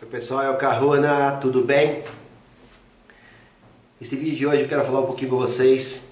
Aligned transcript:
Oi 0.00 0.06
pessoal, 0.06 0.44
é 0.44 0.50
o 0.50 0.56
Carrona, 0.56 1.38
tudo 1.40 1.64
bem? 1.64 2.04
Esse 4.00 4.14
vídeo 4.14 4.36
de 4.36 4.46
hoje 4.46 4.62
eu 4.62 4.68
quero 4.68 4.84
falar 4.84 5.00
um 5.00 5.06
pouquinho 5.06 5.28
com 5.28 5.38
vocês 5.38 6.04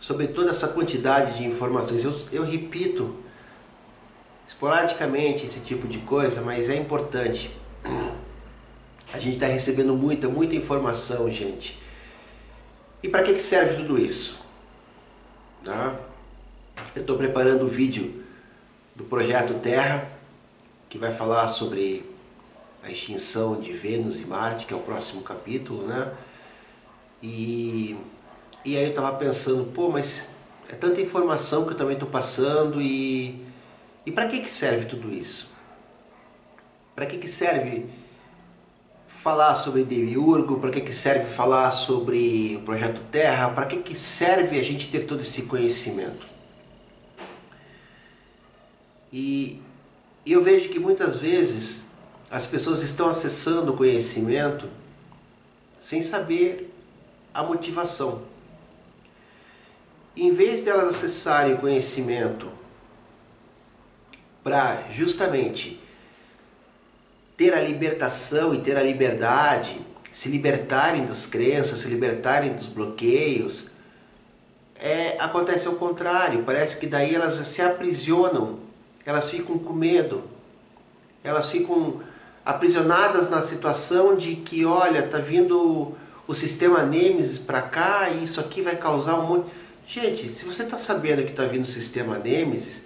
sobre 0.00 0.26
toda 0.26 0.50
essa 0.50 0.66
quantidade 0.66 1.38
de 1.38 1.44
informações. 1.44 2.02
Eu, 2.02 2.12
eu 2.32 2.42
repito 2.42 3.14
esporadicamente 4.48 5.46
esse 5.46 5.60
tipo 5.60 5.86
de 5.86 5.98
coisa, 5.98 6.42
mas 6.42 6.68
é 6.68 6.74
importante. 6.74 7.56
A 9.12 9.20
gente 9.20 9.34
está 9.34 9.46
recebendo 9.46 9.94
muita, 9.94 10.28
muita 10.28 10.56
informação, 10.56 11.30
gente. 11.30 11.80
E 13.00 13.08
para 13.08 13.22
que, 13.22 13.34
que 13.34 13.42
serve 13.42 13.76
tudo 13.76 13.96
isso? 13.96 14.40
Tá? 15.64 15.94
Eu 16.96 17.02
estou 17.02 17.16
preparando 17.16 17.62
o 17.62 17.66
um 17.66 17.68
vídeo 17.68 18.24
do 18.96 19.04
projeto 19.04 19.54
Terra, 19.60 20.10
que 20.88 20.98
vai 20.98 21.12
falar 21.12 21.46
sobre 21.46 22.10
a 22.82 22.90
extinção 22.90 23.60
de 23.60 23.72
Vênus 23.72 24.20
e 24.20 24.24
Marte, 24.24 24.66
que 24.66 24.72
é 24.72 24.76
o 24.76 24.80
próximo 24.80 25.22
capítulo, 25.22 25.86
né? 25.86 26.12
E, 27.22 27.96
e 28.64 28.76
aí 28.76 28.84
eu 28.84 28.90
estava 28.90 29.16
pensando, 29.16 29.64
pô, 29.72 29.90
mas 29.90 30.28
é 30.68 30.74
tanta 30.74 31.00
informação 31.00 31.64
que 31.64 31.72
eu 31.72 31.76
também 31.76 31.94
estou 31.94 32.08
passando 32.08 32.80
e, 32.80 33.44
e 34.06 34.12
para 34.12 34.28
que, 34.28 34.40
que 34.40 34.50
serve 34.50 34.86
tudo 34.86 35.12
isso? 35.12 35.50
Para 36.94 37.06
que, 37.06 37.18
que 37.18 37.28
serve 37.28 37.86
falar 39.06 39.54
sobre 39.54 39.84
Demiurgo? 39.84 40.58
Para 40.58 40.70
que, 40.70 40.80
que 40.80 40.92
serve 40.92 41.24
falar 41.24 41.70
sobre 41.70 42.56
o 42.56 42.64
Projeto 42.64 43.02
Terra? 43.10 43.50
Para 43.50 43.66
que, 43.66 43.78
que 43.78 43.98
serve 43.98 44.58
a 44.58 44.64
gente 44.64 44.90
ter 44.90 45.00
todo 45.00 45.22
esse 45.22 45.42
conhecimento? 45.42 46.26
E 49.12 49.60
eu 50.24 50.42
vejo 50.42 50.68
que 50.68 50.78
muitas 50.78 51.16
vezes 51.16 51.82
as 52.30 52.46
pessoas 52.46 52.82
estão 52.82 53.08
acessando 53.08 53.72
o 53.72 53.76
conhecimento 53.76 54.68
sem 55.80 56.00
saber 56.00 56.72
a 57.34 57.42
motivação. 57.42 58.22
Em 60.16 60.30
vez 60.30 60.62
de 60.62 60.70
elas 60.70 60.94
acessarem 60.94 61.54
o 61.54 61.58
conhecimento 61.58 62.48
para 64.44 64.84
justamente 64.92 65.80
ter 67.36 67.52
a 67.52 67.60
libertação 67.60 68.54
e 68.54 68.60
ter 68.60 68.76
a 68.76 68.82
liberdade, 68.82 69.80
se 70.12 70.28
libertarem 70.28 71.06
das 71.06 71.26
crenças, 71.26 71.80
se 71.80 71.88
libertarem 71.88 72.52
dos 72.52 72.66
bloqueios, 72.66 73.68
é, 74.76 75.16
acontece 75.18 75.66
ao 75.66 75.74
contrário. 75.74 76.44
Parece 76.44 76.76
que 76.78 76.86
daí 76.86 77.14
elas 77.14 77.34
se 77.46 77.62
aprisionam, 77.62 78.60
elas 79.04 79.30
ficam 79.30 79.58
com 79.58 79.72
medo, 79.72 80.24
elas 81.24 81.46
ficam 81.46 82.02
aprisionadas 82.44 83.28
na 83.28 83.42
situação 83.42 84.16
de 84.16 84.36
que, 84.36 84.64
olha, 84.64 85.02
tá 85.02 85.18
vindo 85.18 85.94
o 86.26 86.34
sistema 86.34 86.82
Nemesis 86.82 87.38
para 87.38 87.62
cá 87.62 88.10
e 88.10 88.24
isso 88.24 88.40
aqui 88.40 88.62
vai 88.62 88.76
causar 88.76 89.18
um 89.18 89.26
monte... 89.26 89.50
Gente, 89.86 90.30
se 90.30 90.44
você 90.44 90.62
está 90.62 90.78
sabendo 90.78 91.24
que 91.24 91.30
está 91.30 91.44
vindo 91.44 91.64
o 91.64 91.68
sistema 91.68 92.18
Nemesis, 92.18 92.84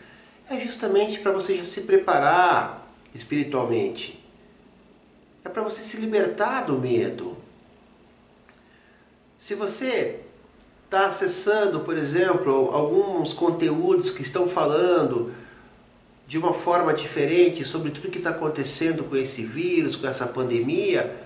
é 0.49 0.59
justamente 0.59 1.21
para 1.21 1.33
você 1.33 1.57
já 1.57 1.65
se 1.65 1.83
preparar 1.83 2.89
espiritualmente. 3.15 4.25
É 5.45 5.49
para 5.49 5.63
você 5.63 5.83
se 5.83 5.99
libertar 5.99 6.63
do 6.63 6.79
medo. 6.79 7.37
Se 9.39 9.55
você 9.55 10.21
está 10.87 11.07
acessando, 11.07 11.81
por 11.81 11.97
exemplo, 11.99 12.71
alguns 12.73 13.35
conteúdos 13.35 14.11
que 14.11 14.23
estão 14.23 14.49
falando 14.49 15.35
de 16.27 16.39
uma 16.39 16.55
forma 16.55 16.95
diferente 16.95 17.65
sobre 17.65 17.91
tudo 17.91 18.11
que 18.11 18.19
está 18.19 18.31
acontecendo 18.31 19.05
com 19.05 19.17
esse 19.17 19.45
vírus, 19.45 19.95
com 19.95 20.07
essa 20.07 20.27
pandemia, 20.27 21.25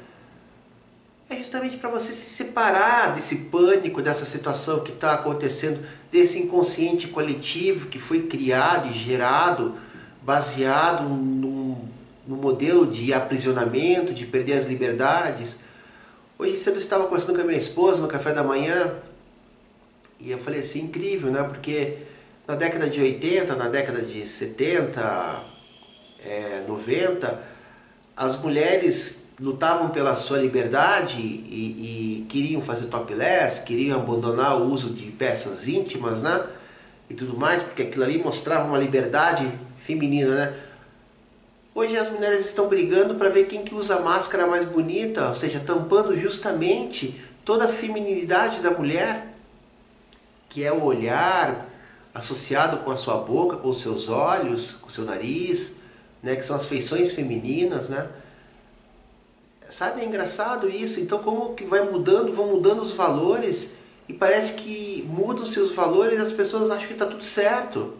é 1.30 1.36
justamente 1.36 1.76
para 1.76 1.90
você 1.90 2.12
se 2.12 2.30
separar 2.30 3.14
desse 3.14 3.36
pânico, 3.36 4.00
dessa 4.00 4.24
situação 4.24 4.80
que 4.80 4.92
está 4.92 5.12
acontecendo, 5.12 5.86
desse 6.10 6.38
inconsciente 6.38 7.08
coletivo 7.08 7.88
que 7.88 7.98
foi 7.98 8.22
criado 8.22 8.88
e 8.88 8.92
gerado, 8.94 9.76
baseado 10.22 11.06
num, 11.06 11.76
num 12.26 12.36
modelo 12.36 12.86
de 12.86 13.12
aprisionamento, 13.12 14.14
de 14.14 14.24
perder 14.24 14.54
as 14.54 14.66
liberdades. 14.66 15.58
Hoje 16.38 16.56
cedo 16.56 16.78
estava 16.78 17.04
conversando 17.04 17.36
com 17.36 17.42
a 17.42 17.44
minha 17.44 17.58
esposa 17.58 18.00
no 18.00 18.08
café 18.08 18.32
da 18.32 18.42
manhã 18.42 18.94
e 20.18 20.30
eu 20.30 20.38
falei 20.38 20.60
assim, 20.60 20.84
incrível, 20.84 21.30
né? 21.30 21.42
Porque 21.42 21.98
na 22.48 22.54
década 22.54 22.88
de 22.88 22.98
80, 22.98 23.54
na 23.56 23.68
década 23.68 24.00
de 24.00 24.26
70, 24.26 25.42
é, 26.24 26.64
90, 26.66 27.42
as 28.16 28.40
mulheres 28.40 29.24
lutavam 29.38 29.90
pela 29.90 30.16
sua 30.16 30.38
liberdade 30.38 31.20
e, 31.20 32.22
e, 32.22 32.26
queriam 32.26 32.62
fazer 32.62 32.86
topless, 32.86 33.62
queriam 33.64 34.00
abandonar 34.00 34.56
o 34.56 34.64
uso 34.64 34.88
de 34.94 35.10
peças 35.10 35.68
íntimas, 35.68 36.22
né? 36.22 36.42
E 37.10 37.14
tudo 37.14 37.36
mais, 37.36 37.60
porque 37.60 37.82
aquilo 37.82 38.02
ali 38.02 38.16
mostrava 38.16 38.66
uma 38.66 38.78
liberdade 38.78 39.46
feminina, 39.78 40.34
né? 40.34 40.54
Hoje 41.74 41.98
as 41.98 42.08
mulheres 42.08 42.46
estão 42.46 42.66
brigando 42.66 43.16
para 43.16 43.28
ver 43.28 43.44
quem 43.44 43.62
que 43.62 43.74
usa 43.74 43.96
a 43.96 44.00
máscara 44.00 44.46
mais 44.46 44.64
bonita, 44.64 45.28
ou 45.28 45.34
seja, 45.34 45.60
tampando 45.60 46.18
justamente 46.18 47.20
toda 47.44 47.66
a 47.66 47.68
feminilidade 47.68 48.60
da 48.60 48.70
mulher, 48.70 49.34
que 50.48 50.64
é 50.64 50.72
o 50.72 50.82
olhar, 50.82 51.68
associado 52.14 52.78
com 52.78 52.90
a 52.90 52.96
sua 52.96 53.16
boca, 53.16 53.56
com 53.56 53.68
os 53.68 53.80
seus 53.80 54.08
olhos, 54.08 54.72
com 54.72 54.88
o 54.88 54.90
seu 54.90 55.04
nariz, 55.04 55.76
né, 56.22 56.36
que 56.36 56.44
são 56.44 56.56
as 56.56 56.66
feições 56.66 57.12
femininas, 57.12 57.88
né? 57.88 58.08
Sabe, 59.70 60.00
é 60.00 60.04
engraçado 60.04 60.68
isso. 60.68 60.98
Então, 60.98 61.18
como 61.18 61.54
que 61.54 61.64
vai 61.64 61.82
mudando, 61.82 62.32
vão 62.32 62.46
mudando 62.46 62.80
os 62.80 62.92
valores 62.92 63.72
e 64.08 64.14
parece 64.14 64.54
que 64.54 65.06
mudam 65.08 65.44
seus 65.44 65.70
valores 65.74 66.18
e 66.18 66.22
as 66.22 66.32
pessoas 66.32 66.70
acham 66.70 66.86
que 66.86 66.94
está 66.94 67.04
tudo 67.04 67.22
certo. 67.22 67.92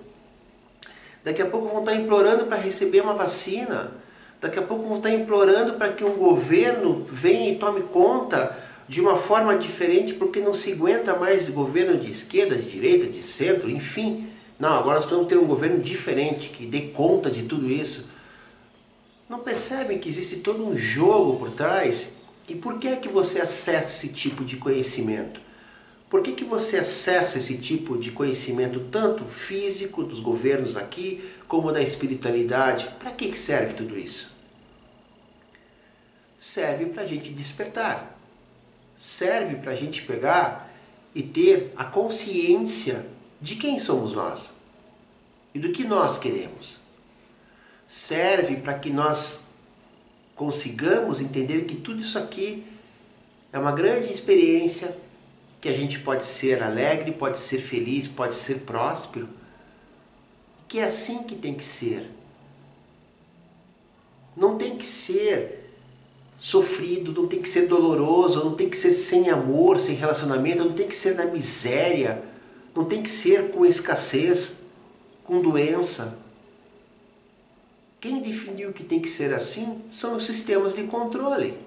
Daqui 1.23 1.43
a 1.43 1.47
pouco 1.47 1.69
vão 1.69 1.81
estar 1.81 1.95
implorando 1.95 2.47
para 2.47 2.57
receber 2.57 3.03
uma 3.03 3.13
vacina. 3.13 3.93
Daqui 4.41 4.59
a 4.59 4.63
pouco 4.63 4.85
vão 4.85 4.97
estar 4.97 5.11
implorando 5.11 5.75
para 5.75 5.93
que 5.93 6.03
um 6.03 6.17
governo 6.17 7.05
venha 7.11 7.51
e 7.51 7.59
tome 7.59 7.83
conta 7.83 8.57
de 8.88 9.00
uma 9.00 9.16
forma 9.16 9.56
diferente 9.56 10.15
porque 10.15 10.41
não 10.41 10.54
se 10.54 10.72
aguenta 10.72 11.15
mais 11.15 11.50
governo 11.50 11.99
de 11.99 12.10
esquerda, 12.10 12.56
de 12.56 12.71
direita, 12.71 13.06
de 13.06 13.22
centro, 13.22 13.69
enfim. 13.71 14.31
Não, 14.59 14.71
agora 14.71 14.94
nós 14.94 15.04
precisamos 15.04 15.28
ter 15.28 15.37
um 15.37 15.47
governo 15.47 15.82
diferente 15.82 16.49
que 16.49 16.65
dê 16.65 16.81
conta 16.88 17.31
de 17.31 17.43
tudo 17.43 17.71
isso. 17.71 18.09
Não 19.28 19.41
percebem 19.41 19.99
que 19.99 20.09
existe 20.09 20.37
todo 20.37 20.66
um 20.66 20.76
jogo 20.76 21.38
por 21.38 21.50
trás? 21.50 22.09
E 22.49 22.54
por 22.54 22.78
que 22.78 22.88
é 22.88 22.97
que 22.97 23.09
você 23.09 23.41
acessa 23.41 24.06
esse 24.06 24.15
tipo 24.15 24.43
de 24.43 24.56
conhecimento? 24.56 25.43
Por 26.09 26.22
que, 26.22 26.32
que 26.32 26.44
você 26.44 26.78
acessa 26.78 27.38
esse 27.38 27.59
tipo 27.59 27.99
de 27.99 28.10
conhecimento 28.10 28.81
tanto 28.91 29.26
físico 29.26 30.03
dos 30.03 30.20
governos 30.20 30.75
aqui, 30.75 31.22
como 31.47 31.70
da 31.70 31.82
espiritualidade? 31.82 32.88
Para 32.99 33.10
que, 33.10 33.28
que 33.28 33.38
serve 33.38 33.75
tudo 33.75 33.99
isso? 33.99 34.32
Serve 36.38 36.87
para 36.87 37.03
a 37.03 37.06
gente 37.06 37.28
despertar 37.28 38.19
serve 38.99 39.57
para 39.57 39.71
a 39.71 39.77
gente 39.77 40.03
pegar 40.03 40.69
e 41.15 41.23
ter 41.23 41.73
a 41.77 41.85
consciência 41.85 43.07
de 43.41 43.55
quem 43.55 43.79
somos 43.79 44.13
nós 44.13 44.53
e 45.55 45.61
do 45.61 45.71
que 45.71 45.85
nós 45.85 46.19
queremos. 46.19 46.79
Serve 47.87 48.57
para 48.57 48.77
que 48.79 48.91
nós 48.91 49.41
consigamos 50.35 51.21
entender 51.21 51.65
que 51.65 51.77
tudo 51.77 52.01
isso 52.01 52.19
aqui 52.19 52.67
é 53.53 53.59
uma 53.59 53.73
grande 53.73 54.13
experiência, 54.13 54.97
que 55.61 55.69
a 55.69 55.73
gente 55.73 56.01
pode 56.01 56.27
ser 56.27 56.63
alegre, 56.63 57.13
pode 57.13 57.39
ser 57.39 57.61
feliz, 57.61 58.07
pode 58.07 58.35
ser 58.35 58.61
próspero, 58.61 59.29
que 60.67 60.81
é 60.81 60.85
assim 60.85 61.23
que 61.23 61.35
tem 61.35 61.55
que 61.55 61.65
ser. 61.65 62.11
Não 64.37 64.59
tem 64.59 64.77
que 64.77 64.87
ser 64.87 65.58
sofrido, 66.38 67.12
não 67.12 67.26
tem 67.26 67.43
que 67.43 67.49
ser 67.49 67.67
doloroso, 67.67 68.44
não 68.44 68.55
tem 68.55 68.70
que 68.70 68.76
ser 68.76 68.93
sem 68.93 69.29
amor, 69.29 69.81
sem 69.81 69.96
relacionamento, 69.96 70.64
não 70.64 70.73
tem 70.73 70.87
que 70.87 70.96
ser 70.96 71.14
na 71.14 71.25
miséria, 71.25 72.23
não 72.75 72.85
tem 72.85 73.02
que 73.02 73.11
ser 73.11 73.50
com 73.50 73.67
escassez, 73.67 74.55
com 75.25 75.40
doença. 75.40 76.17
Quem 78.00 78.20
definiu 78.20 78.73
que 78.73 78.85
tem 78.85 79.00
que 79.00 79.08
ser 79.08 79.35
assim 79.35 79.82
são 79.90 80.17
os 80.17 80.25
sistemas 80.25 80.75
de 80.75 80.85
controle. 80.85 81.58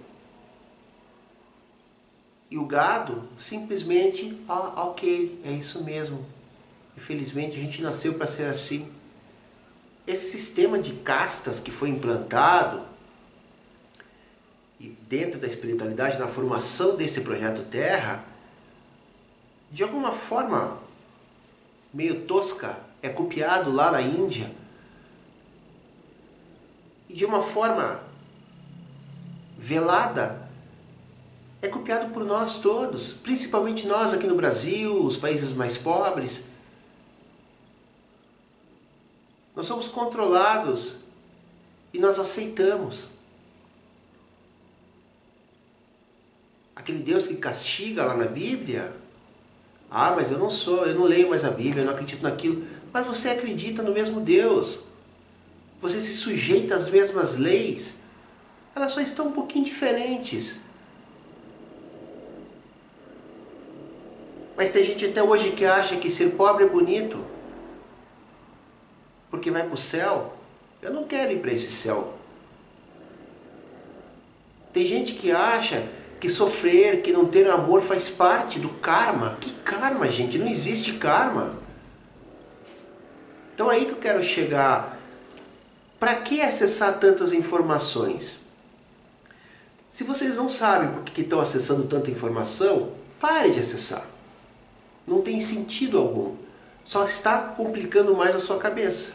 E 2.49 2.57
o 2.57 2.65
gado 2.65 3.23
simplesmente, 3.37 4.37
ah, 4.47 4.85
ok, 4.87 5.41
é 5.43 5.51
isso 5.51 5.83
mesmo. 5.83 6.25
Infelizmente 6.95 7.57
a 7.57 7.61
gente 7.61 7.81
nasceu 7.81 8.13
para 8.13 8.27
ser 8.27 8.45
assim. 8.45 8.87
Esse 10.07 10.31
sistema 10.31 10.79
de 10.79 10.93
castas 10.93 11.59
que 11.59 11.71
foi 11.71 11.89
implantado 11.89 12.83
e 14.81 14.97
dentro 15.07 15.39
da 15.39 15.47
espiritualidade, 15.47 16.17
na 16.17 16.27
formação 16.27 16.95
desse 16.95 17.21
projeto 17.21 17.69
Terra, 17.69 18.25
de 19.71 19.83
alguma 19.83 20.11
forma 20.11 20.79
meio 21.93 22.21
tosca, 22.21 22.79
é 22.99 23.07
copiado 23.07 23.71
lá 23.71 23.91
na 23.91 24.01
Índia. 24.01 24.51
E 27.07 27.13
de 27.13 27.23
uma 27.23 27.43
forma 27.43 28.01
velada 29.55 30.49
é 31.61 31.67
copiado 31.67 32.11
por 32.11 32.25
nós 32.25 32.57
todos, 32.57 33.13
principalmente 33.13 33.85
nós 33.85 34.15
aqui 34.15 34.25
no 34.25 34.33
Brasil, 34.33 35.05
os 35.05 35.15
países 35.15 35.51
mais 35.51 35.77
pobres. 35.77 36.45
Nós 39.55 39.67
somos 39.67 39.87
controlados 39.87 40.95
e 41.93 41.99
nós 41.99 42.17
aceitamos. 42.17 43.10
Aquele 46.81 46.97
Deus 46.97 47.27
que 47.27 47.35
castiga 47.35 48.03
lá 48.03 48.17
na 48.17 48.25
Bíblia, 48.25 48.91
ah, 49.87 50.13
mas 50.15 50.31
eu 50.31 50.39
não 50.39 50.49
sou, 50.49 50.83
eu 50.83 50.95
não 50.95 51.03
leio 51.03 51.29
mais 51.29 51.45
a 51.45 51.51
Bíblia, 51.51 51.83
eu 51.83 51.85
não 51.85 51.93
acredito 51.93 52.23
naquilo. 52.23 52.65
Mas 52.91 53.05
você 53.05 53.29
acredita 53.29 53.83
no 53.83 53.93
mesmo 53.93 54.19
Deus. 54.19 54.79
Você 55.79 56.01
se 56.01 56.11
sujeita 56.11 56.75
às 56.75 56.89
mesmas 56.89 57.37
leis. 57.37 57.97
Elas 58.75 58.93
só 58.93 58.99
estão 58.99 59.27
um 59.27 59.31
pouquinho 59.31 59.63
diferentes. 59.63 60.59
Mas 64.57 64.71
tem 64.71 64.83
gente 64.83 65.05
até 65.05 65.21
hoje 65.21 65.51
que 65.51 65.65
acha 65.65 65.97
que 65.97 66.09
ser 66.09 66.31
pobre 66.31 66.63
é 66.63 66.67
bonito. 66.67 67.23
Porque 69.29 69.51
vai 69.51 69.61
para 69.61 69.75
o 69.75 69.77
céu. 69.77 70.35
Eu 70.81 70.91
não 70.91 71.03
quero 71.03 71.31
ir 71.31 71.41
para 71.41 71.51
esse 71.51 71.69
céu. 71.69 72.17
Tem 74.73 74.83
gente 74.83 75.13
que 75.13 75.31
acha 75.31 76.00
que 76.21 76.29
sofrer, 76.29 77.01
que 77.01 77.11
não 77.11 77.25
ter 77.25 77.49
amor 77.49 77.81
faz 77.81 78.07
parte 78.07 78.59
do 78.59 78.69
karma. 78.69 79.37
Que 79.41 79.51
karma, 79.65 80.05
gente? 80.05 80.37
Não 80.37 80.47
existe 80.47 80.93
karma. 80.93 81.55
Então 83.55 83.71
é 83.71 83.77
aí 83.77 83.85
que 83.85 83.91
eu 83.93 83.97
quero 83.97 84.23
chegar. 84.23 84.99
Para 85.99 86.15
que 86.15 86.39
acessar 86.39 86.99
tantas 86.99 87.33
informações? 87.33 88.37
Se 89.89 90.03
vocês 90.03 90.35
não 90.35 90.47
sabem 90.47 90.91
por 90.91 91.03
que 91.03 91.21
estão 91.21 91.39
acessando 91.39 91.87
tanta 91.87 92.11
informação, 92.11 92.91
pare 93.19 93.49
de 93.49 93.59
acessar. 93.59 94.05
Não 95.07 95.21
tem 95.21 95.41
sentido 95.41 95.97
algum. 95.97 96.35
Só 96.85 97.03
está 97.03 97.39
complicando 97.39 98.15
mais 98.15 98.35
a 98.35 98.39
sua 98.39 98.59
cabeça. 98.59 99.13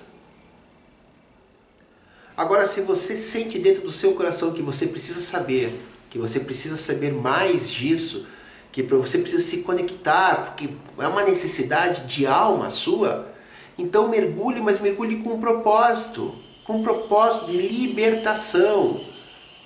Agora, 2.37 2.67
se 2.67 2.81
você 2.81 3.17
sente 3.17 3.61
dentro 3.61 3.83
do 3.83 3.93
seu 3.93 4.13
coração 4.15 4.53
que 4.53 4.61
você 4.61 4.89
precisa 4.89 5.21
saber 5.21 5.73
que 6.17 6.23
você 6.23 6.41
precisa 6.41 6.79
saber 6.79 7.13
mais 7.13 7.71
disso, 7.71 8.27
que 8.73 8.83
você 8.83 9.19
precisa 9.19 9.43
se 9.43 9.59
conectar, 9.59 10.47
porque 10.47 10.71
é 10.99 11.07
uma 11.07 11.23
necessidade 11.23 12.07
de 12.07 12.27
alma 12.27 12.71
sua, 12.71 13.31
então 13.77 14.09
mergulhe, 14.09 14.63
mas 14.63 14.81
mergulhe 14.81 15.23
com 15.23 15.35
um 15.35 15.41
propósito, 15.41 16.35
com 16.65 16.79
um 16.79 16.83
propósito 16.83 17.51
de 17.51 17.59
libertação. 17.59 18.99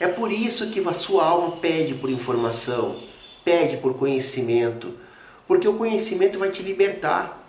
É 0.00 0.08
por 0.08 0.32
isso 0.32 0.70
que 0.70 0.81
a 0.81 0.93
sua 0.93 1.25
alma 1.25 1.56
pede 1.58 1.94
por 1.94 2.11
informação, 2.11 3.00
pede 3.44 3.76
por 3.76 3.94
conhecimento, 3.94 4.94
porque 5.46 5.69
o 5.69 5.75
conhecimento 5.75 6.37
vai 6.37 6.50
te 6.50 6.64
libertar. 6.64 7.46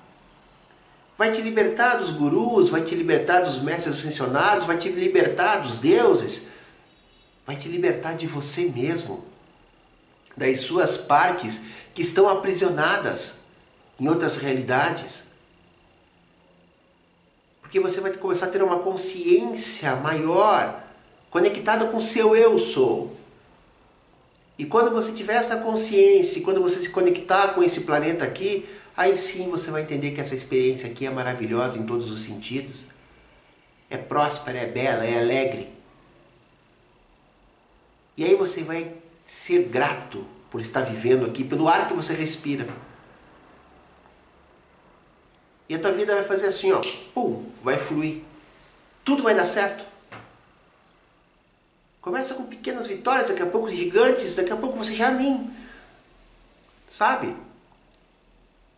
Vai 1.17 1.31
te 1.31 1.41
libertar 1.41 1.95
dos 1.95 2.11
gurus, 2.11 2.69
vai 2.69 2.81
te 2.81 2.93
libertar 2.93 3.41
dos 3.41 3.61
mestres 3.61 3.97
ascensionados, 3.97 4.65
vai 4.65 4.77
te 4.77 4.89
libertar 4.89 5.57
dos 5.57 5.79
deuses, 5.79 6.43
vai 7.45 7.55
te 7.55 7.67
libertar 7.67 8.13
de 8.13 8.27
você 8.27 8.65
mesmo, 8.65 9.25
das 10.35 10.61
suas 10.61 10.97
partes 10.97 11.61
que 11.93 12.01
estão 12.01 12.29
aprisionadas 12.29 13.33
em 13.99 14.07
outras 14.07 14.37
realidades. 14.37 15.23
Porque 17.61 17.79
você 17.79 18.01
vai 18.01 18.11
começar 18.13 18.47
a 18.47 18.49
ter 18.49 18.63
uma 18.63 18.79
consciência 18.79 19.95
maior, 19.95 20.83
conectada 21.29 21.85
com 21.85 21.97
o 21.97 22.01
seu 22.01 22.35
eu 22.35 22.57
sou. 22.57 23.15
E 24.57 24.65
quando 24.65 24.91
você 24.91 25.11
tiver 25.11 25.35
essa 25.35 25.57
consciência, 25.57 26.41
quando 26.41 26.61
você 26.61 26.79
se 26.79 26.89
conectar 26.89 27.49
com 27.49 27.63
esse 27.63 27.81
planeta 27.81 28.23
aqui, 28.23 28.69
aí 28.95 29.17
sim 29.17 29.49
você 29.49 29.71
vai 29.71 29.81
entender 29.81 30.11
que 30.11 30.21
essa 30.21 30.35
experiência 30.35 30.89
aqui 30.89 31.05
é 31.05 31.09
maravilhosa 31.09 31.79
em 31.79 31.85
todos 31.85 32.11
os 32.11 32.21
sentidos. 32.21 32.85
É 33.89 33.97
próspera, 33.97 34.59
é 34.59 34.67
bela, 34.67 35.05
é 35.05 35.19
alegre. 35.19 35.80
E 38.21 38.23
aí 38.23 38.35
você 38.35 38.61
vai 38.61 38.97
ser 39.25 39.63
grato 39.63 40.23
por 40.51 40.61
estar 40.61 40.81
vivendo 40.81 41.25
aqui, 41.25 41.43
pelo 41.43 41.67
ar 41.67 41.87
que 41.87 41.95
você 41.95 42.13
respira. 42.13 42.67
E 45.67 45.73
a 45.73 45.79
tua 45.79 45.91
vida 45.91 46.13
vai 46.13 46.23
fazer 46.23 46.45
assim, 46.45 46.71
ó, 46.71 46.81
pum, 47.15 47.47
vai 47.63 47.79
fluir. 47.79 48.21
Tudo 49.03 49.23
vai 49.23 49.33
dar 49.33 49.45
certo. 49.45 49.83
Começa 51.99 52.35
com 52.35 52.45
pequenas 52.45 52.85
vitórias, 52.85 53.29
daqui 53.29 53.41
a 53.41 53.47
pouco 53.47 53.71
gigantes, 53.71 54.35
daqui 54.35 54.51
a 54.51 54.55
pouco 54.55 54.77
você 54.77 54.93
já 54.93 55.09
nem 55.09 55.49
sabe 56.91 57.35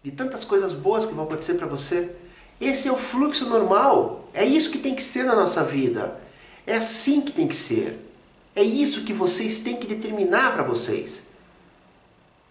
de 0.02 0.12
tantas 0.12 0.46
coisas 0.46 0.74
boas 0.74 1.06
que 1.06 1.14
vão 1.14 1.26
acontecer 1.26 1.56
para 1.56 1.68
você. 1.68 2.16
Esse 2.62 2.88
é 2.88 2.92
o 2.94 2.96
fluxo 2.96 3.46
normal. 3.50 4.26
É 4.34 4.46
isso 4.46 4.72
que 4.72 4.78
tem 4.78 4.96
que 4.96 5.04
ser 5.04 5.26
na 5.26 5.36
nossa 5.36 5.66
vida. 5.66 6.18
É 6.66 6.78
assim 6.78 7.20
que 7.20 7.34
tem 7.34 7.46
que 7.46 7.58
ser. 7.58 8.13
É 8.56 8.62
isso 8.62 9.04
que 9.04 9.14
vocês 9.14 9.60
têm 9.60 9.78
que 9.78 9.88
determinar 9.88 10.54
para 10.54 10.64
vocês. 10.64 11.24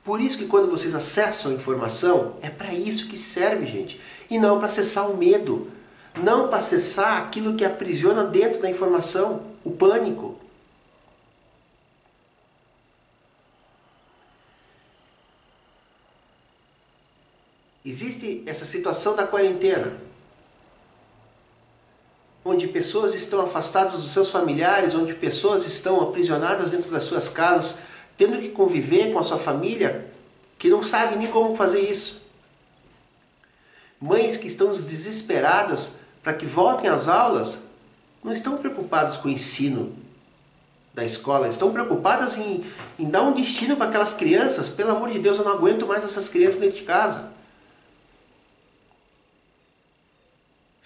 Por 0.05 0.21
isso 0.21 0.37
que 0.37 0.47
quando 0.47 0.69
vocês 0.69 0.95
acessam 0.95 1.53
a 1.53 1.55
informação, 1.55 2.37
é 2.43 2.51
para 2.51 2.75
isso 2.75 3.09
que 3.09 3.17
serve, 3.17 3.67
gente. 3.67 4.01
E 4.29 4.39
não 4.39 4.59
para 4.59 4.67
acessar 4.67 5.09
o 5.09 5.17
medo. 5.17 5.71
Não 6.23 6.49
para 6.49 6.59
acessar 6.59 7.23
aquilo 7.23 7.55
que 7.55 7.65
aprisiona 7.65 8.25
dentro 8.25 8.61
da 8.61 8.69
informação, 8.69 9.43
o 9.65 9.71
pânico. 9.71 10.39
Existe 17.85 18.43
essa 18.47 18.65
situação 18.65 19.15
da 19.17 19.27
quarentena 19.27 19.97
onde 22.63 22.73
pessoas 22.73 23.15
estão 23.15 23.41
afastadas 23.41 23.95
dos 23.95 24.13
seus 24.13 24.29
familiares, 24.29 24.95
onde 24.95 25.15
pessoas 25.15 25.67
estão 25.67 26.01
aprisionadas 26.01 26.71
dentro 26.71 26.91
das 26.93 27.03
suas 27.03 27.29
casas, 27.29 27.81
tendo 28.17 28.39
que 28.39 28.51
conviver 28.51 29.13
com 29.13 29.19
a 29.19 29.23
sua 29.25 29.39
família, 29.39 30.07
que 30.59 30.71
não 30.71 30.83
sabe 30.85 31.17
nem 31.17 31.27
como 31.27 31.57
fazer 31.57 31.81
isso. 31.81 32.23
Mães 34.01 34.37
que 34.37 34.47
estão 34.47 34.69
desesperadas 34.69 35.93
para 36.23 36.35
que 36.35 36.47
voltem 36.47 36.89
às 36.89 37.09
aulas, 37.09 37.59
não 38.23 38.33
estão 38.33 38.57
preocupadas 38.57 39.17
com 39.17 39.27
o 39.27 39.33
ensino 39.33 39.93
da 40.95 41.05
escola, 41.05 41.49
estão 41.49 41.73
preocupadas 41.73 42.37
em, 42.39 42.65
em 42.97 43.11
dar 43.11 43.23
um 43.23 43.33
destino 43.33 43.77
para 43.77 43.89
aquelas 43.89 44.15
crianças. 44.15 44.69
Pelo 44.69 44.93
amor 44.93 45.11
de 45.11 45.19
Deus, 45.19 45.39
eu 45.39 45.45
não 45.45 45.53
aguento 45.53 45.85
mais 45.85 46.05
essas 46.05 46.29
crianças 46.29 46.61
dentro 46.61 46.77
de 46.77 46.85
casa. 46.85 47.33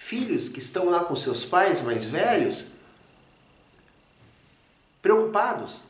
filhos 0.06 0.48
que 0.48 0.60
estão 0.86 0.90
lá 0.90 1.04
com 1.04 1.16
seus 1.16 1.44
pais 1.44 1.82
mais 1.82 2.06
velhos, 2.06 2.66
preocupados. 5.02 5.80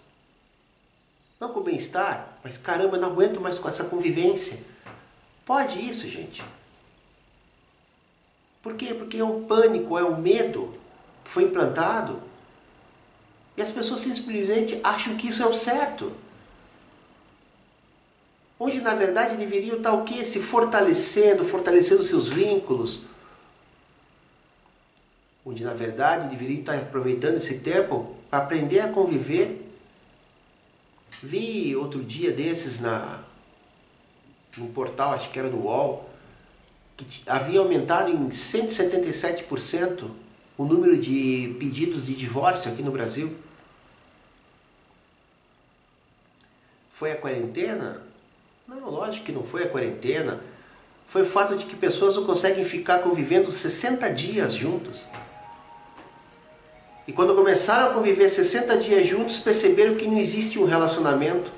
Não 1.39 1.51
com 1.51 1.61
o 1.61 1.65
bem-estar, 1.65 2.39
mas 2.43 2.57
caramba, 2.57 2.97
não 2.97 3.09
aguento 3.09 3.41
mais 3.41 3.59
com 3.59 3.69
essa 3.69 3.85
convivência. 3.85 4.59
Pode 5.45 5.79
isso, 5.79 6.09
gente. 6.09 6.43
Por 8.63 8.75
quê? 8.75 8.95
Porque 8.95 9.19
é 9.19 9.25
um 9.25 9.45
pânico, 9.45 9.99
é 9.99 10.05
um 10.05 10.17
medo 10.17 10.75
que 11.23 11.31
foi 11.31 11.45
implantado. 11.45 12.23
E 13.57 13.63
as 13.63 13.71
pessoas 13.71 14.01
simplesmente 14.01 14.81
acham 14.83 15.17
que 15.17 15.29
isso 15.29 15.43
é 15.43 15.47
o 15.47 15.55
certo. 15.55 16.13
Onde 18.59 18.81
na 18.81 18.95
verdade 18.95 19.37
deveriam 19.37 19.77
estar 19.77 19.93
o 19.93 20.05
quê? 20.05 20.25
Se 20.25 20.41
fortalecendo, 20.41 21.45
fortalecendo 21.45 22.03
seus 22.03 22.29
vínculos, 22.29 23.03
onde 25.47 25.63
na 25.63 25.73
verdade 25.73 26.29
deveriam 26.29 26.59
estar 26.59 26.75
aproveitando 26.75 27.37
esse 27.37 27.61
tempo 27.61 28.17
para 28.29 28.41
aprender 28.43 28.81
a 28.81 28.89
conviver. 28.89 29.65
Vi 31.23 31.77
outro 31.77 32.03
dia 32.03 32.33
desses 32.33 32.81
na 32.81 33.23
portal, 34.75 35.13
acho 35.13 35.31
que 35.31 35.39
era 35.39 35.51
do 35.51 35.59
UOL, 35.59 36.09
que 36.97 37.23
havia 37.27 37.61
aumentado 37.61 38.11
em 38.11 38.29
177% 38.31 40.11
o 40.57 40.65
número 40.65 40.97
de 40.97 41.55
pedidos 41.61 42.07
de 42.07 42.15
divórcio 42.15 42.73
aqui 42.73 42.83
no 42.83 42.91
Brasil. 42.91 43.37
Foi 46.91 47.13
a 47.13 47.17
quarentena? 47.17 48.03
Não, 48.67 48.91
lógico 48.91 49.27
que 49.27 49.33
não 49.33 49.45
foi 49.45 49.65
a 49.65 49.69
quarentena. 49.69 50.41
Foi 51.07 51.23
o 51.23 51.27
fato 51.27 51.55
de 51.57 51.67
que 51.67 51.77
pessoas 51.77 52.17
não 52.17 52.25
conseguem 52.25 52.65
ficar 52.65 53.01
convivendo 53.01 53.53
60 53.53 54.09
dias 54.15 54.55
juntos. 54.55 55.07
E 57.07 57.13
quando 57.13 57.35
começaram 57.35 57.91
a 57.91 57.95
conviver 57.95 58.29
60 58.29 58.79
dias 58.79 59.07
juntos, 59.07 59.39
perceberam 59.39 59.95
que 59.95 60.07
não 60.07 60.19
existe 60.19 60.59
um 60.59 60.65
relacionamento, 60.65 61.51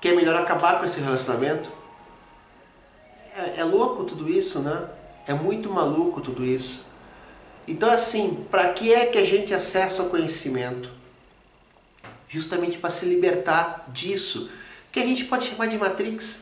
que 0.00 0.08
é 0.08 0.14
melhor 0.14 0.36
acabar 0.36 0.78
com 0.78 0.84
esse 0.84 1.00
relacionamento. 1.00 1.70
É, 3.36 3.60
é 3.60 3.64
louco 3.64 4.04
tudo 4.04 4.28
isso, 4.28 4.60
né? 4.60 4.88
É 5.26 5.34
muito 5.34 5.70
maluco 5.70 6.20
tudo 6.20 6.44
isso. 6.44 6.86
Então 7.66 7.90
assim, 7.90 8.46
para 8.50 8.72
que 8.72 8.92
é 8.92 9.06
que 9.06 9.18
a 9.18 9.24
gente 9.24 9.54
acessa 9.54 10.02
o 10.02 10.10
conhecimento? 10.10 10.96
justamente 12.28 12.78
para 12.78 12.90
se 12.90 13.06
libertar 13.06 13.86
disso, 13.92 14.50
que 14.90 15.00
a 15.00 15.06
gente 15.06 15.24
pode 15.24 15.48
chamar 15.48 15.68
de 15.68 15.78
Matrix. 15.78 16.40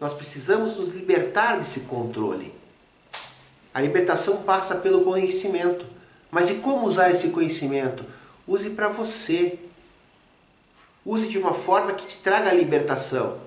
Nós 0.00 0.12
precisamos 0.12 0.76
nos 0.76 0.94
libertar 0.94 1.58
desse 1.58 1.80
controle. 1.80 2.52
A 3.74 3.80
libertação 3.80 4.38
passa 4.42 4.76
pelo 4.76 5.04
conhecimento. 5.04 5.84
Mas 6.30 6.48
e 6.48 6.54
como 6.56 6.86
usar 6.86 7.10
esse 7.10 7.28
conhecimento? 7.30 8.04
Use 8.46 8.70
para 8.70 8.88
você. 8.88 9.58
Use 11.04 11.28
de 11.28 11.36
uma 11.36 11.52
forma 11.52 11.92
que 11.92 12.06
te 12.06 12.18
traga 12.18 12.50
a 12.50 12.54
libertação. 12.54 13.38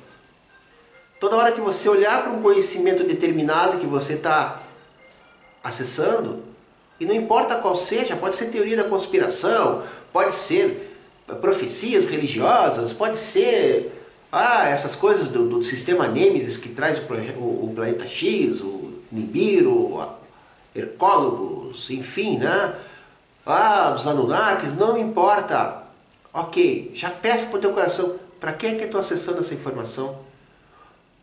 Toda 1.19 1.37
hora 1.37 1.53
que 1.53 1.61
você 1.61 1.89
olhar 1.89 2.23
para 2.23 2.31
um 2.33 2.41
conhecimento 2.41 3.03
determinado 3.03 3.79
que 3.79 3.87
você 3.87 4.13
está 4.13 4.61
acessando, 5.63 6.43
e 6.99 7.05
não 7.05 7.15
importa 7.15 7.55
qual 7.55 7.75
seja, 7.75 8.15
pode 8.15 8.35
ser 8.35 8.47
teoria 8.47 8.77
da 8.77 8.83
conspiração, 8.83 9.83
pode 10.11 10.35
ser 10.35 10.97
profecias 11.41 12.05
religiosas, 12.05 12.93
pode 12.93 13.19
ser 13.19 13.93
ah, 14.31 14.67
essas 14.67 14.95
coisas 14.95 15.27
do, 15.27 15.47
do 15.47 15.63
sistema 15.63 16.07
Nêmesis 16.07 16.57
que 16.57 16.69
traz 16.69 16.99
o, 16.99 17.13
o, 17.39 17.65
o, 17.65 17.73
planeta 17.73 18.07
X, 18.07 18.61
o 18.61 18.86
Nibiru, 19.11 20.05
Hercólogos, 20.75 21.89
enfim, 21.89 22.37
né? 22.37 22.75
Ah, 23.45 23.91
dos 23.91 24.05
Anunnakis, 24.05 24.75
não 24.75 24.97
importa. 24.97 25.83
Ok, 26.33 26.91
já 26.93 27.09
peça 27.09 27.47
para 27.47 27.57
o 27.57 27.61
teu 27.61 27.73
coração, 27.73 28.19
para 28.39 28.53
quem 28.53 28.71
é 28.71 28.75
que 28.75 28.81
eu 28.81 28.85
estou 28.87 29.01
acessando 29.01 29.39
essa 29.39 29.53
informação? 29.53 30.19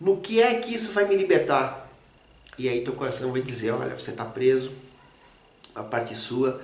No 0.01 0.17
que 0.17 0.43
é 0.43 0.55
que 0.55 0.75
isso 0.75 0.91
vai 0.93 1.07
me 1.07 1.15
libertar? 1.15 1.89
E 2.59 2.69
aí 2.69 2.83
teu 2.83 2.95
coração 2.95 3.31
vai 3.31 3.43
dizer, 3.43 3.71
olha, 3.71 3.99
você 3.99 4.11
está 4.11 4.25
preso, 4.25 4.73
a 5.75 5.83
parte 5.83 6.17
sua, 6.17 6.61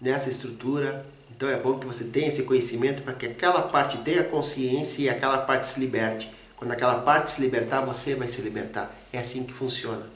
nessa 0.00 0.28
estrutura, 0.28 1.06
então 1.34 1.48
é 1.48 1.56
bom 1.56 1.78
que 1.78 1.86
você 1.86 2.04
tenha 2.04 2.28
esse 2.28 2.44
conhecimento 2.44 3.02
para 3.02 3.12
que 3.12 3.26
aquela 3.26 3.62
parte 3.62 3.98
tenha 3.98 4.24
consciência 4.24 5.02
e 5.02 5.08
aquela 5.08 5.38
parte 5.38 5.66
se 5.66 5.78
liberte. 5.78 6.30
Quando 6.56 6.72
aquela 6.72 7.00
parte 7.02 7.30
se 7.30 7.40
libertar, 7.40 7.82
você 7.82 8.14
vai 8.14 8.28
se 8.28 8.40
libertar. 8.40 8.94
É 9.12 9.18
assim 9.18 9.44
que 9.44 9.52
funciona. 9.52 10.15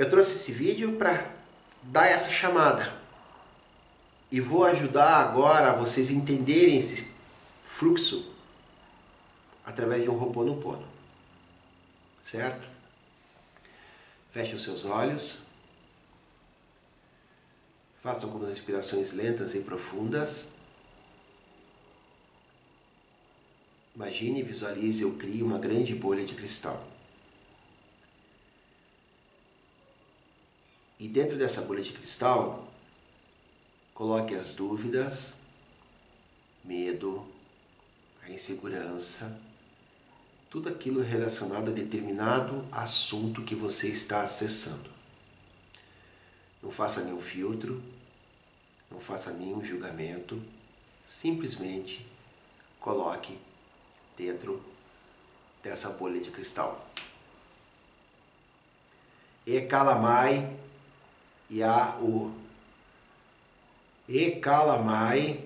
Eu 0.00 0.08
trouxe 0.08 0.36
esse 0.36 0.50
vídeo 0.50 0.96
para 0.96 1.30
dar 1.82 2.06
essa 2.06 2.30
chamada. 2.30 2.90
E 4.32 4.40
vou 4.40 4.64
ajudar 4.64 5.16
agora 5.16 5.74
vocês 5.74 6.08
entenderem 6.08 6.78
esse 6.78 7.12
fluxo 7.66 8.32
através 9.62 10.02
de 10.02 10.08
um 10.08 10.18
Ho'oponopono. 10.18 10.88
Certo? 12.22 12.66
Feche 14.32 14.54
os 14.54 14.62
seus 14.62 14.86
olhos. 14.86 15.40
Faça 18.02 18.24
algumas 18.24 18.48
respirações 18.48 19.12
lentas 19.12 19.54
e 19.54 19.60
profundas. 19.60 20.46
Imagine 23.94 24.40
e 24.40 24.44
visualize 24.44 25.02
eu 25.02 25.12
crio 25.18 25.44
uma 25.44 25.58
grande 25.58 25.94
bolha 25.94 26.24
de 26.24 26.34
cristal. 26.34 26.89
E 31.00 31.08
dentro 31.08 31.38
dessa 31.38 31.62
bolha 31.62 31.82
de 31.82 31.94
cristal, 31.94 32.70
coloque 33.94 34.34
as 34.34 34.54
dúvidas, 34.54 35.32
medo, 36.62 37.26
a 38.22 38.30
insegurança, 38.30 39.40
tudo 40.50 40.68
aquilo 40.68 41.00
relacionado 41.00 41.70
a 41.70 41.72
determinado 41.72 42.66
assunto 42.70 43.42
que 43.42 43.54
você 43.54 43.88
está 43.88 44.20
acessando. 44.20 44.90
Não 46.62 46.70
faça 46.70 47.02
nenhum 47.02 47.20
filtro, 47.20 47.82
não 48.90 49.00
faça 49.00 49.30
nenhum 49.30 49.64
julgamento, 49.64 50.38
simplesmente 51.08 52.06
coloque 52.78 53.38
dentro 54.18 54.62
dessa 55.62 55.88
bolha 55.88 56.20
de 56.20 56.30
cristal. 56.30 56.86
E 59.46 59.62
calamai 59.62 60.59
a 61.62 61.96
o 62.00 62.32
E 64.08 64.32
calamai 64.32 65.44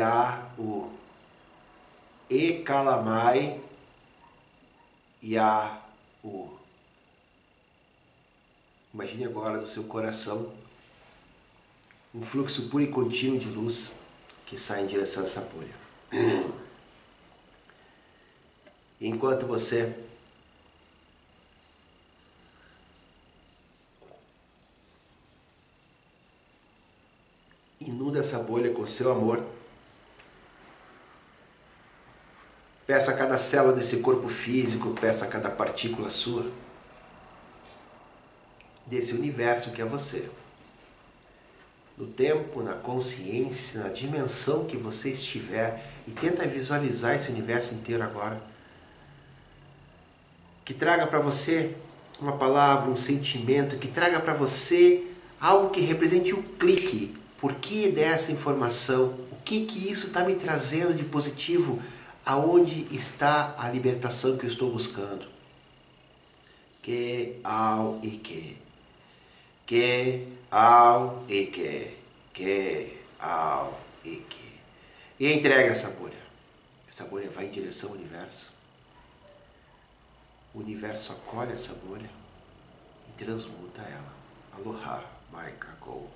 a 0.00 0.48
o 0.58 0.90
E 2.30 2.62
calamai 2.62 3.60
a 5.38 5.82
o 6.22 6.58
Imagine 8.94 9.26
agora 9.26 9.58
do 9.58 9.68
seu 9.68 9.84
coração 9.84 10.52
um 12.14 12.22
fluxo 12.22 12.68
puro 12.68 12.82
e 12.82 12.88
contínuo 12.88 13.38
de 13.38 13.48
luz 13.48 13.92
que 14.46 14.58
sai 14.58 14.82
em 14.82 14.86
direção 14.86 15.22
a 15.22 15.26
essa 15.26 15.42
bolha. 15.42 15.74
Enquanto 19.00 19.46
você 19.46 19.94
inunda 27.80 28.20
essa 28.20 28.38
bolha 28.38 28.70
com 28.72 28.82
o 28.82 28.88
seu 28.88 29.10
amor, 29.10 29.44
peça 32.86 33.10
a 33.10 33.16
cada 33.16 33.36
célula 33.36 33.74
desse 33.74 33.98
corpo 33.98 34.28
físico, 34.28 34.90
peça 35.00 35.24
a 35.24 35.28
cada 35.28 35.50
partícula 35.50 36.10
sua 36.10 36.50
desse 38.86 39.14
universo 39.14 39.70
que 39.70 39.82
é 39.82 39.84
você. 39.84 40.28
No 41.96 42.06
tempo, 42.06 42.62
na 42.62 42.74
consciência, 42.74 43.82
na 43.82 43.88
dimensão 43.88 44.64
que 44.64 44.76
você 44.76 45.10
estiver 45.10 45.84
e 46.06 46.12
tenta 46.12 46.46
visualizar 46.46 47.16
esse 47.16 47.30
universo 47.30 47.74
inteiro 47.74 48.02
agora. 48.02 48.40
Que 50.64 50.72
traga 50.72 51.06
para 51.06 51.18
você 51.18 51.76
uma 52.20 52.36
palavra, 52.36 52.90
um 52.90 52.96
sentimento, 52.96 53.78
que 53.78 53.88
traga 53.88 54.20
para 54.20 54.32
você 54.32 55.06
algo 55.40 55.70
que 55.70 55.80
represente 55.80 56.32
um 56.32 56.42
clique. 56.42 57.17
Por 57.38 57.54
que 57.54 57.88
dessa 57.90 58.30
informação? 58.30 59.14
O 59.32 59.36
que 59.44 59.64
que 59.64 59.90
isso 59.90 60.08
está 60.08 60.24
me 60.24 60.34
trazendo 60.34 60.94
de 60.94 61.04
positivo? 61.04 61.82
Aonde 62.26 62.86
está 62.94 63.54
a 63.56 63.70
libertação 63.70 64.36
que 64.36 64.44
eu 64.44 64.50
estou 64.50 64.70
buscando? 64.70 65.26
Que, 66.82 67.40
ao 67.42 67.98
e 68.02 68.10
que 68.10 68.68
que, 69.68 70.26
ao 70.50 71.24
e 71.28 71.44
que, 71.48 71.98
que, 72.32 72.98
ao 73.20 73.78
e 74.02 74.16
que. 74.16 74.60
E 75.20 75.30
entrega 75.30 75.72
essa 75.72 75.90
bolha. 75.90 76.16
Essa 76.88 77.04
bolha 77.04 77.28
vai 77.28 77.48
em 77.48 77.50
direção 77.50 77.90
ao 77.90 77.96
universo. 77.96 78.50
O 80.54 80.60
universo 80.60 81.12
acolhe 81.12 81.52
essa 81.52 81.74
bolha 81.74 82.08
e 83.10 83.22
transmuta 83.22 83.82
ela. 83.82 84.14
Aloha, 84.56 85.04
Maika, 85.30 85.76
Go. 85.82 86.08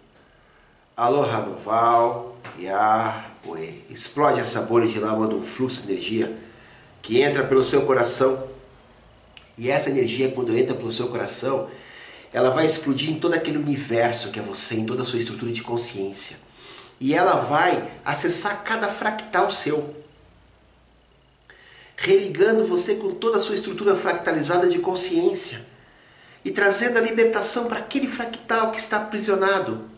Aloha 0.94 1.38
Noval, 1.40 2.36
Yahweh. 2.60 3.80
Explode 3.88 4.40
essa 4.40 4.60
bolha 4.60 4.86
de 4.86 5.00
manda 5.00 5.34
um 5.34 5.42
fluxo 5.42 5.80
de 5.80 5.90
energia 5.90 6.38
que 7.00 7.22
entra 7.22 7.44
pelo 7.44 7.64
seu 7.64 7.86
coração. 7.86 8.46
E 9.56 9.70
essa 9.70 9.88
energia, 9.88 10.30
quando 10.30 10.54
entra 10.54 10.74
pelo 10.74 10.92
seu 10.92 11.08
coração, 11.08 11.70
ela 12.30 12.50
vai 12.50 12.66
explodir 12.66 13.10
em 13.10 13.18
todo 13.18 13.32
aquele 13.32 13.56
universo 13.56 14.30
que 14.30 14.38
é 14.38 14.42
você, 14.42 14.74
em 14.74 14.84
toda 14.84 15.00
a 15.00 15.04
sua 15.04 15.18
estrutura 15.18 15.50
de 15.50 15.62
consciência. 15.62 16.36
E 17.00 17.14
ela 17.14 17.36
vai 17.36 17.90
acessar 18.04 18.62
cada 18.62 18.88
fractal 18.88 19.50
seu, 19.50 19.96
religando 21.96 22.66
você 22.66 22.96
com 22.96 23.14
toda 23.14 23.38
a 23.38 23.40
sua 23.40 23.54
estrutura 23.54 23.96
fractalizada 23.96 24.68
de 24.68 24.78
consciência 24.78 25.64
e 26.44 26.50
trazendo 26.50 26.98
a 26.98 27.00
libertação 27.00 27.64
para 27.66 27.78
aquele 27.78 28.06
fractal 28.06 28.70
que 28.72 28.78
está 28.78 28.98
aprisionado 28.98 29.90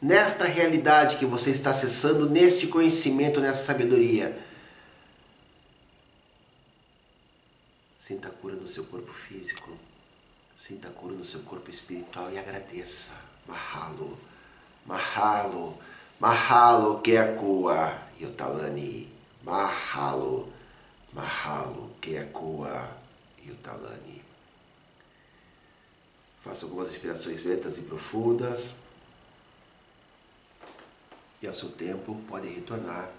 nesta 0.00 0.44
realidade 0.44 1.16
que 1.16 1.26
você 1.26 1.50
está 1.50 1.70
acessando, 1.70 2.28
neste 2.28 2.66
conhecimento, 2.66 3.40
nessa 3.40 3.64
sabedoria. 3.64 4.38
Sinta 7.98 8.28
a 8.28 8.30
cura 8.30 8.54
no 8.54 8.68
seu 8.68 8.84
corpo 8.84 9.12
físico. 9.12 9.76
Sinta 10.56 10.88
a 10.88 10.90
cura 10.90 11.14
no 11.14 11.24
seu 11.24 11.40
corpo 11.40 11.70
espiritual 11.70 12.32
e 12.32 12.38
agradeça. 12.38 13.10
Mahalo, 13.46 14.18
Mahalo, 14.86 15.78
Mahalo 16.18 17.00
que 17.00 17.16
é 17.16 17.36
Yutalani. 18.20 19.12
Mahalo, 19.42 20.52
Mahalo 21.12 21.90
que 22.00 22.16
é 22.16 22.32
Yutalani. 23.46 24.22
Faça 26.42 26.64
algumas 26.64 26.88
respirações 26.88 27.44
lentas 27.44 27.78
e 27.78 27.82
profundas. 27.82 28.70
E 31.40 31.46
ao 31.46 31.54
seu 31.54 31.70
tempo 31.70 32.20
pode 32.28 32.48
retornar 32.48 33.10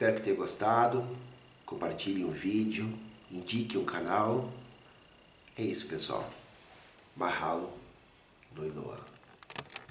Espero 0.00 0.16
que 0.16 0.22
tenha 0.22 0.36
gostado. 0.36 1.06
Compartilhem 1.66 2.24
o 2.24 2.30
vídeo, 2.30 2.90
indique 3.30 3.76
um 3.76 3.84
canal. 3.84 4.50
É 5.54 5.62
isso, 5.62 5.86
pessoal. 5.86 6.26
Mahalo 7.14 7.70
no 8.56 8.64
Iloa. 8.64 9.09